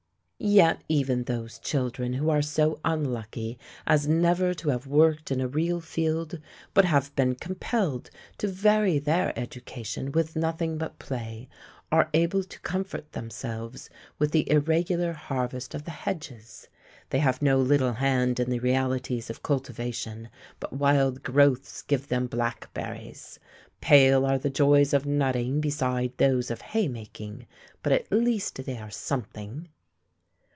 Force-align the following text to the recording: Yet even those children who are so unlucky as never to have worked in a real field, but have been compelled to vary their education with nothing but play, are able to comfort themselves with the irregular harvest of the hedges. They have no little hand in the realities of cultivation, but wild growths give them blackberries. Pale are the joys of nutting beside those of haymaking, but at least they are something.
Yet 0.43 0.83
even 0.89 1.25
those 1.25 1.59
children 1.59 2.13
who 2.13 2.31
are 2.31 2.41
so 2.41 2.79
unlucky 2.83 3.59
as 3.85 4.07
never 4.07 4.55
to 4.55 4.69
have 4.69 4.87
worked 4.87 5.29
in 5.29 5.39
a 5.39 5.47
real 5.47 5.79
field, 5.79 6.39
but 6.73 6.83
have 6.83 7.15
been 7.15 7.35
compelled 7.35 8.09
to 8.39 8.47
vary 8.47 8.97
their 8.97 9.37
education 9.37 10.11
with 10.11 10.35
nothing 10.35 10.79
but 10.79 10.97
play, 10.97 11.47
are 11.91 12.09
able 12.15 12.43
to 12.43 12.59
comfort 12.61 13.11
themselves 13.11 13.87
with 14.17 14.31
the 14.31 14.49
irregular 14.51 15.13
harvest 15.13 15.75
of 15.75 15.83
the 15.85 15.91
hedges. 15.91 16.67
They 17.11 17.19
have 17.19 17.43
no 17.43 17.59
little 17.59 17.93
hand 17.93 18.39
in 18.39 18.49
the 18.49 18.57
realities 18.59 19.29
of 19.29 19.43
cultivation, 19.43 20.27
but 20.59 20.73
wild 20.73 21.21
growths 21.21 21.83
give 21.83 22.07
them 22.07 22.25
blackberries. 22.25 23.37
Pale 23.79 24.25
are 24.25 24.39
the 24.39 24.49
joys 24.49 24.91
of 24.91 25.05
nutting 25.05 25.61
beside 25.61 26.17
those 26.17 26.49
of 26.49 26.61
haymaking, 26.61 27.45
but 27.83 27.93
at 27.93 28.11
least 28.11 28.65
they 28.65 28.79
are 28.79 28.89
something. 28.89 29.69